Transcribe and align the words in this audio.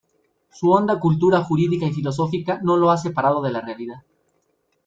Su 0.51 0.71
honda 0.71 0.99
cultura 0.99 1.43
jurídica 1.43 1.85
y 1.85 1.93
filosófica 1.93 2.59
no 2.63 2.75
lo 2.75 2.89
ha 2.89 2.97
separado 2.97 3.39
de 3.39 3.51
la 3.51 3.61
realidad. 3.61 4.01